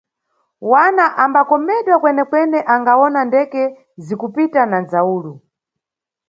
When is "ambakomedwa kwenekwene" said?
1.23-2.59